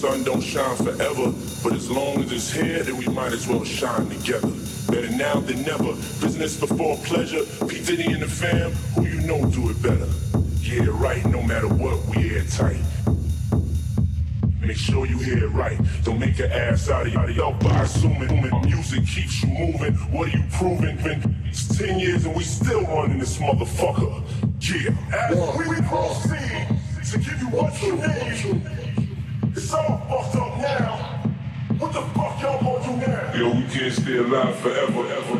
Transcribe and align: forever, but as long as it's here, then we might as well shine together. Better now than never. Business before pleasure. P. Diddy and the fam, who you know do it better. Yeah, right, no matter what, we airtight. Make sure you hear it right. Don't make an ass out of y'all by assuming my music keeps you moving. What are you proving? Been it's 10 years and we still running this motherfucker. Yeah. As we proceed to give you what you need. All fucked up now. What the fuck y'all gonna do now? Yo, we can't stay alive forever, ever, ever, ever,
forever, 0.00 1.32
but 1.62 1.72
as 1.74 1.90
long 1.90 2.22
as 2.22 2.32
it's 2.32 2.50
here, 2.50 2.82
then 2.82 2.96
we 2.96 3.06
might 3.06 3.32
as 3.32 3.46
well 3.46 3.64
shine 3.64 4.08
together. 4.08 4.50
Better 4.88 5.10
now 5.10 5.40
than 5.40 5.62
never. 5.62 5.92
Business 6.20 6.58
before 6.58 6.96
pleasure. 6.98 7.44
P. 7.68 7.84
Diddy 7.84 8.12
and 8.12 8.22
the 8.22 8.28
fam, 8.28 8.72
who 8.94 9.06
you 9.06 9.20
know 9.26 9.44
do 9.50 9.70
it 9.70 9.82
better. 9.82 10.08
Yeah, 10.60 10.86
right, 10.90 11.24
no 11.26 11.42
matter 11.42 11.68
what, 11.68 12.04
we 12.06 12.34
airtight. 12.34 12.80
Make 14.60 14.76
sure 14.76 15.06
you 15.06 15.18
hear 15.18 15.44
it 15.44 15.48
right. 15.48 15.78
Don't 16.04 16.18
make 16.18 16.38
an 16.38 16.50
ass 16.50 16.88
out 16.88 17.06
of 17.06 17.36
y'all 17.36 17.54
by 17.58 17.82
assuming 17.82 18.50
my 18.50 18.64
music 18.64 19.06
keeps 19.06 19.42
you 19.42 19.48
moving. 19.48 19.94
What 20.12 20.28
are 20.28 20.38
you 20.38 20.44
proving? 20.52 20.96
Been 21.02 21.36
it's 21.46 21.76
10 21.76 21.98
years 21.98 22.24
and 22.24 22.34
we 22.34 22.44
still 22.44 22.82
running 22.82 23.18
this 23.18 23.38
motherfucker. 23.38 24.22
Yeah. 24.60 24.94
As 25.12 25.58
we 25.58 25.74
proceed 25.88 26.68
to 27.10 27.18
give 27.18 27.40
you 27.40 27.48
what 27.48 27.82
you 27.82 27.96
need. 27.96 28.79
All 29.72 29.98
fucked 30.08 30.36
up 30.36 30.58
now. 30.58 30.96
What 31.78 31.92
the 31.92 32.00
fuck 32.00 32.42
y'all 32.42 32.60
gonna 32.60 33.00
do 33.00 33.06
now? 33.06 33.32
Yo, 33.34 33.54
we 33.54 33.62
can't 33.68 33.92
stay 33.92 34.16
alive 34.16 34.56
forever, 34.56 35.06
ever, 35.06 35.10
ever, 35.10 35.38
ever, 35.38 35.39